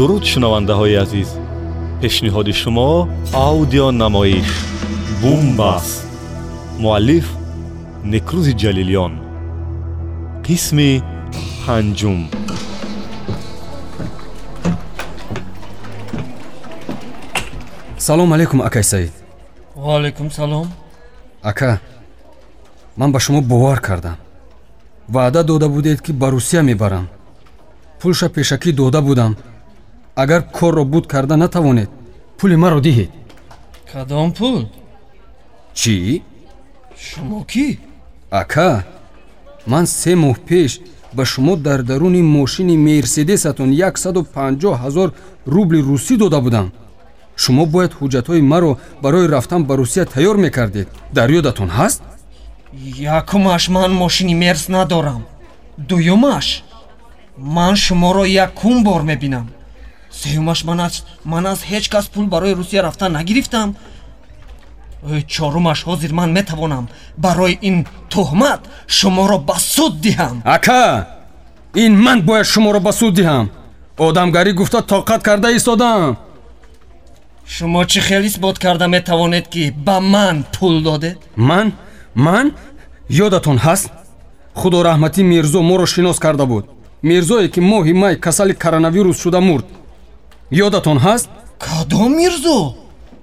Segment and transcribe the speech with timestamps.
[0.00, 1.30] дуруд шунавандаҳои азиз.
[2.00, 2.90] Пешниҳоди шумо
[3.48, 4.50] аудионамоиш
[5.22, 5.88] бумбас.
[6.82, 7.26] Муаллиф
[8.12, 9.12] некрӯзи ҷалилён
[10.46, 10.90] қисми
[11.62, 12.20] панҷум.
[18.06, 19.12] Салом алайкум акай саид.
[19.84, 20.66] Ваалайкум салом.
[21.50, 21.72] Ака
[22.96, 24.16] ман ба шумо бовар кардам.
[25.14, 27.06] Ваъда дода будед ки ба русия мебарам.
[28.00, 29.36] Пулша пешакӣ дода будам
[30.14, 31.90] агар корро буд карда натавонед
[32.38, 33.10] пули маро диҳед.
[33.92, 34.68] Кадом пул?
[35.74, 36.22] Чӣ?
[37.06, 37.66] Шумо кӣ
[38.30, 38.84] ака
[39.66, 40.80] ман се моҳ пеш
[41.16, 45.08] ба шумо дар даруни мошини мерседесатон 150 ҳазор
[45.46, 46.72] рубли русӣ дода будам.
[47.42, 50.88] Шумо бояд ҳуҷҷатҳои маро барои рафтан ба русия тайёр мекардед.
[51.16, 52.00] Дар ёдатон ҳаст?
[53.18, 55.22] Якумаш ман мошини мерс надорам.
[55.88, 56.46] Дуюмаш
[57.56, 59.46] ман шуморо якум бор мебинам
[60.10, 63.76] сеюмаш ман аз ман аз ҳеҷ кас пул барои русия рафтан нагирифтам.
[65.26, 70.42] Чорумаш ҳозир ман метавонам барои ин тӯҳмат шуморо ба суд диҳам.
[70.44, 71.06] Ака
[71.74, 73.46] ин ман бояд шуморо ба суд диҳам.
[73.98, 76.16] Одамгарӣ гуфта тоқат карда истодам
[77.54, 81.18] шумо чӣ хел исбот карда метавонед ки ба ман пул додед?
[81.36, 81.72] Ман?
[82.14, 82.46] Ман?
[83.08, 83.90] Ёдатон ҳаст?
[84.60, 86.64] Худораҳматӣ мирзо моро шинос карда буд.
[87.02, 89.66] Мирзое ки моҳи май касали коронавирус шуда мурд
[90.50, 91.28] ёдатон ҳаст?
[91.58, 92.74] Кадом мирзо?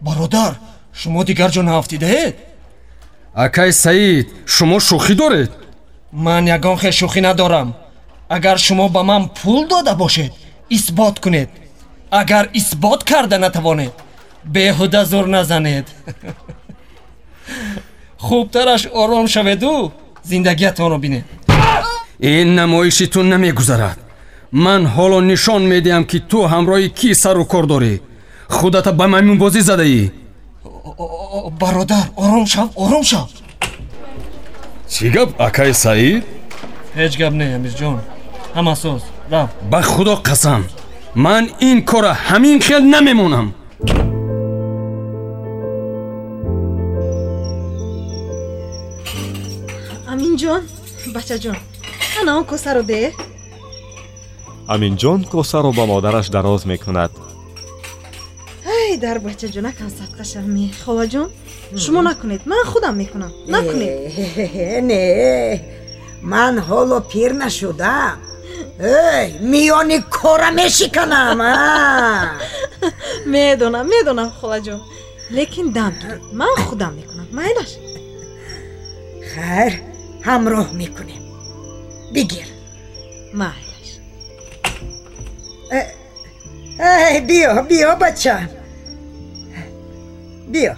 [0.00, 0.54] Бародар
[0.92, 2.34] шумо дигар ҷо наафтидаед
[3.44, 5.50] акай саид шумо шӯхӣ доред?
[6.12, 7.68] Ман ягон хел шӯхӣ надорам.
[8.36, 10.32] Агар шумо ба ман пул дода бошед
[10.76, 11.50] исбот кунед.
[12.10, 13.94] Агар исбот карда натавонед
[14.44, 15.86] беҳуда зур назанед.
[18.26, 19.92] Хубтараш ором шаведу
[20.24, 21.24] зиндагиятонро бинед.
[22.20, 23.98] Ин намоиши ту намегузарад
[24.52, 27.94] ман ҳоло нишон медиҳам ки ту ҳамроҳи кӣ сару кор дорӣ?
[28.56, 30.02] Худата ба маймунбозӣ задаӣ?
[31.60, 33.28] Бародар ором шав ором шав.
[34.92, 36.22] Чӣ гап акай саид?
[36.98, 37.98] Ҳеҷ гап не амирҷон.
[38.56, 40.62] Ҳама соз рав ба худо қасам
[41.14, 43.46] ман ин кора ҳамин хел намемонам
[50.12, 50.62] аминҷон
[51.14, 51.56] бачаҷон
[52.20, 53.12] ана он косаро де
[54.74, 57.12] аминҷон косаро ба модараш дароз мекунад.
[58.76, 61.28] Ай дар бачаҷон акам садқашавми холаҷон
[61.82, 62.42] шумо накунед.
[62.50, 63.32] Ман худам мекунам.
[63.54, 63.92] Накунед.
[64.90, 65.04] Не
[66.32, 68.16] ман ҳоло пир нашудам.
[68.78, 71.38] Эй миёни кора мешиканам
[73.32, 74.80] медонам медонам холаҷон
[75.36, 77.28] лекин дам гиред ман худам мекунам.
[77.38, 77.70] Майлаш
[79.32, 79.72] хайр
[80.28, 81.22] ҳамроҳ мекунем.
[82.14, 82.48] Бигир
[85.70, 85.98] майлаш
[86.78, 88.48] эй биё биё бачам
[90.48, 90.74] биё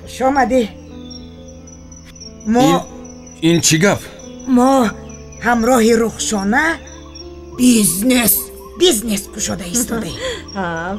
[0.00, 0.62] хуш омадӣ
[2.46, 2.86] мо
[3.42, 4.00] ин чӣ гап
[4.46, 4.90] мо
[5.46, 6.64] ҳамроҳи рухшона
[7.58, 8.34] бизнес
[8.80, 10.18] бизнес кушода истодаем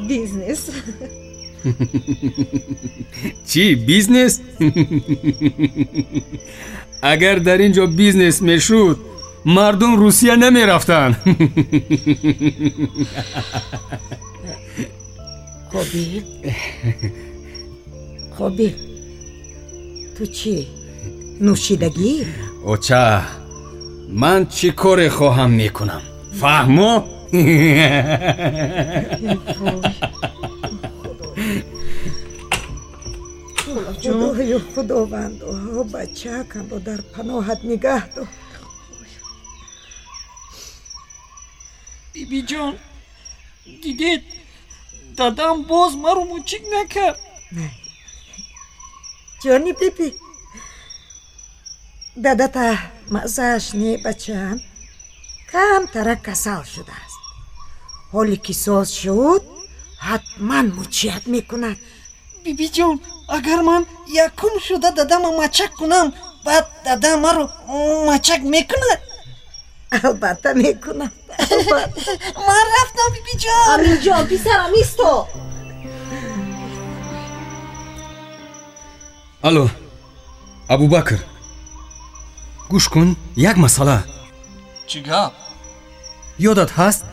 [0.08, 0.62] бизнес
[3.50, 4.34] чӣ бизнес
[7.02, 7.88] агар дар ин ҷо
[9.46, 11.16] бизнес мешуд мардум русия намерафтанд
[15.72, 16.24] қобил
[18.38, 18.74] қобил
[20.18, 20.68] ту чӣ
[21.42, 22.26] нӯшидагӣ
[22.66, 23.22] оча
[24.10, 26.02] ман чӣ коре хоҳам мекунам
[26.40, 27.04] фаҳмо
[34.04, 35.48] ҷудою худовандо
[35.94, 38.28] бачаакамро дар паноҳат нигаҳ дор
[42.14, 42.74] бибиҷон
[43.84, 44.22] дидед
[45.18, 47.18] дадам боз маро мучик накард.
[49.42, 50.08] Ҷони биби
[52.26, 52.68] дадата
[53.16, 54.58] мазааш не бачаам
[55.52, 57.20] камтара касал шудааст.
[58.14, 59.44] Ҳоле ки соз шуд
[60.08, 61.78] ҳатман мучият мекунад.
[62.44, 62.96] Бибиҷон
[63.36, 63.84] агар ман
[64.26, 66.08] якум шуда дадама мачак кунам
[66.46, 67.44] баъд дада маро
[68.10, 69.00] мачак мекунад?
[70.04, 71.12] Албатта мекунам
[72.48, 75.12] ман рафтам бибиҷон аминҷон писарам исто
[79.48, 79.66] алло
[80.74, 81.20] абубакр
[82.72, 84.00] гӯш кун як масъала.
[84.90, 85.34] Чӣ гап?
[86.50, 87.04] Ёдат ҳаст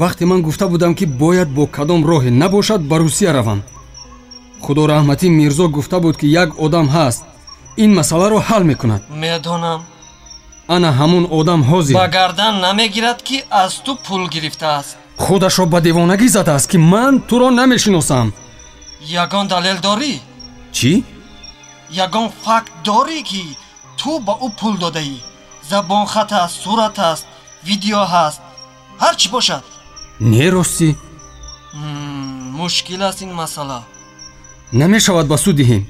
[0.00, 3.60] вақте ман гуфта будам ки бояд бо кадом роҳе набошад ба русия равам.
[4.64, 7.22] Худораҳматӣ мирзо гуфта буд ки як одам ҳаст.
[7.82, 9.02] Ин масъаларо ҳал мекунад.
[9.22, 9.80] Медонам
[10.74, 14.92] ана ҳамун одам ҳозир ба гардан намегирад ки аз ту пул гирифтааст
[15.24, 18.26] худашро ба девонагӣ задааст ки ман туро намешиносам
[19.22, 20.14] ягон далел дорӣ
[20.76, 20.92] чӣ
[22.04, 23.44] ягон факт дорӣ ки
[24.00, 25.16] ту ба ӯ пул додаӣ
[25.70, 27.24] забонхат аст сурат аст
[27.68, 28.40] видео ҳаст
[29.02, 29.64] ҳар чӣ бошад
[30.32, 30.88] не ростӣ
[31.74, 33.80] Мм, мушкил аст ин масъала
[34.80, 35.82] намешавад ба суд диҳем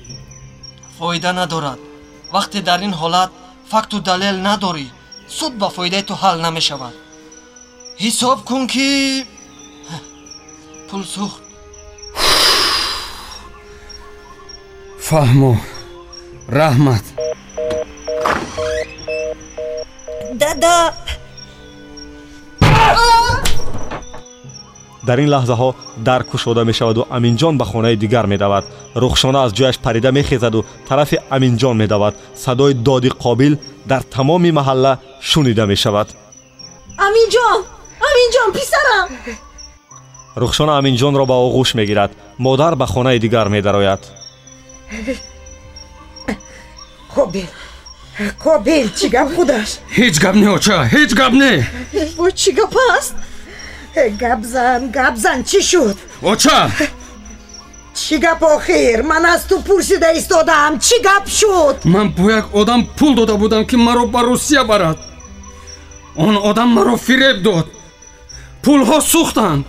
[0.99, 1.79] фоида надорад
[2.35, 3.31] вақте дар ин ҳолат
[3.72, 4.87] факту далел надорӣ
[5.38, 6.94] суд ба фоидаи ту ҳал намешавад.
[8.02, 8.88] Ҳисоб кун ки
[10.88, 11.43] пул сӯхт.
[15.08, 15.52] Фаҳмо
[16.58, 17.05] раҳмат.
[20.40, 20.76] Дада
[25.10, 25.68] дар ин лаҳзаҳо
[26.08, 28.64] дар кушода мешаваду аминҷон ба хонаи дигар медавад.
[29.02, 32.14] рухшона аз ҷояш парида мехезаду тарафи аминҷон медавад.
[32.44, 33.54] садои доди қобил
[33.90, 34.92] дар тамоми маҳалла
[35.28, 36.08] шунида мешавад.
[37.06, 37.60] аминҷон!
[38.08, 39.06] аминҷон писарам!
[40.42, 42.10] рухшона аминҷонро ба оғӯш мегирад.
[42.44, 44.02] модар ба хонаи дигар медарояд.
[47.14, 47.50] Қобил
[48.44, 51.54] қобил чӣ гап будаш ҳеҷ гап не оча ҳеҷ гап не!
[52.18, 53.14] Вой чӣ гап аст
[53.94, 55.96] гап зан гап зан чӣ шуд?
[56.22, 56.70] Оча!
[57.94, 59.02] Чӣ гап охир?
[59.02, 60.78] Ман аз ту пурсида истодам.
[60.78, 61.76] Чӣ гап шуд?
[61.84, 64.98] Ман бо як одам пул дода будам ки маро ба русия барад.
[66.16, 67.66] Он одам маро фиреб дод.
[68.62, 69.66] Пулҳо сӯхтанд.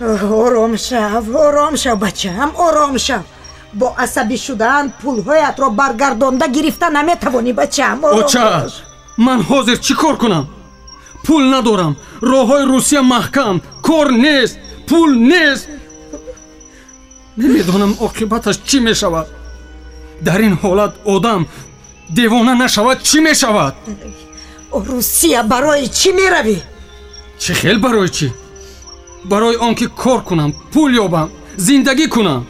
[0.00, 3.22] Ором шав ором шав бачаам ором шав.
[3.72, 8.66] Бо асабӣ шудан пулҳоятро баргардонда гирифта наметавонӣ бачаам ором оча
[9.16, 10.44] ман ҳозир чӣ кор кунам
[11.26, 11.96] пул надорам.
[12.30, 13.54] Роҳҳои русия маҳкам.
[13.86, 14.54] Кор нест
[14.88, 15.68] пул нест.
[17.36, 19.26] Намедонам оқибаташ чӣ мешавад.
[20.26, 21.42] Дар ин ҳолат одам
[22.18, 23.74] девона нашавад чӣ мешавад?
[24.88, 26.58] Русия барои чӣ меравӣ?
[27.42, 28.28] Чӣ хел барои чӣ?
[29.24, 32.42] Барои он ки кор кунам пул ёбам зиндагӣ кунам.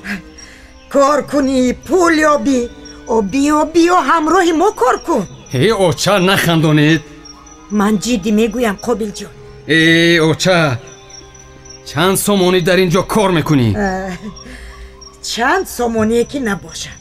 [0.92, 2.60] Кор кунӣ пул ёбӣ.
[3.14, 5.22] О биё биё ҳамроҳи мо кор кун.
[5.52, 7.02] Ҳе оча нахандонед
[7.80, 9.32] ман ҷиддӣ мегӯям қобилҷон
[9.76, 10.58] э оча
[11.90, 13.68] чанд сомонӣ дар ин ҷо кор мекунӣ
[15.30, 16.98] чанд сомоние ки набошад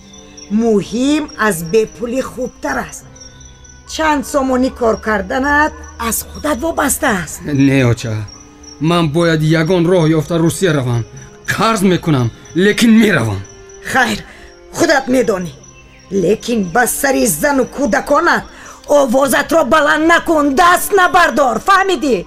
[0.61, 3.03] муҳим аз бепулӣ хубтар аст
[3.93, 5.73] чанд сомонӣ кор карданат
[6.07, 8.13] аз худат вобаста аст не оча
[8.89, 11.03] ман бояд ягон роҳ ёфта русия равам
[11.53, 12.27] қарз мекунам
[12.65, 13.41] лекин меравам
[13.91, 14.19] хайр
[14.77, 15.51] худат медонӣ
[16.23, 18.43] лекин ба сари зану кӯдаконат
[18.87, 22.25] овозатро баланд накун даст набардор фаҳмидӣ?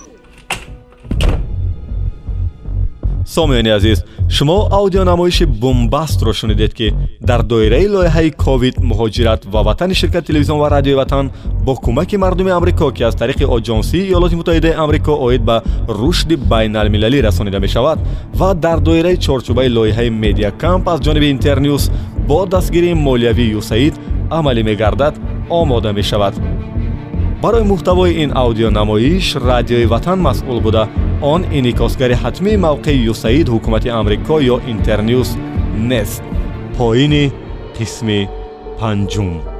[3.34, 10.26] Сомиёни азиз шумо аудионамоиши бумбастро шунидед ки дар доираи лоиҳаи ковид муҳоҷират ва ватани ширкати
[10.26, 11.30] телевизион ва радиои ватан
[11.66, 17.20] бо кӯмаки мардуми амрико ки аз тариқи оҷонсии иёлоти муттаҳидаи амрико оид ба рушди байналмилалӣ
[17.22, 17.98] расонида мешавад
[18.38, 21.90] ва дар доираи чорчӯбаи лоиҳаи медиа камп аз ҷониби интернюс
[22.28, 23.94] бо дастгирии молиявии юсаид
[24.30, 25.14] амалӣ мегардад
[25.50, 26.35] омода мешавад.
[27.43, 30.88] Барои муҳтавои ин аудионамоиш радиои ватан масъул буда.
[31.23, 35.37] Он инъикосгари ҳатмии мавқеи юсаид ҳукумати амрико ё интернюс
[35.91, 36.23] нест.
[36.79, 37.25] Поини
[37.76, 38.20] қисми
[38.79, 39.53] панҷум